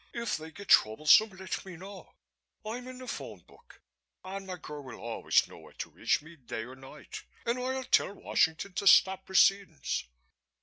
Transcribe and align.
"If 0.15 0.35
they, 0.35 0.49
get 0.49 0.67
troublesome, 0.69 1.29
let 1.29 1.63
me 1.63 1.77
know 1.77 2.15
I'm 2.65 2.87
in 2.87 2.97
the 2.97 3.07
phone 3.07 3.41
book 3.41 3.83
and 4.23 4.47
my 4.47 4.57
girl 4.57 4.81
will 4.83 4.99
always 4.99 5.47
know 5.47 5.59
where 5.59 5.73
to 5.73 5.91
reach 5.91 6.23
me, 6.23 6.35
day 6.37 6.63
or 6.63 6.75
night 6.75 7.21
and 7.45 7.59
I'll 7.59 7.83
tell 7.83 8.11
Washington 8.15 8.73
to 8.73 8.87
stop 8.87 9.27
proceedings. 9.27 10.05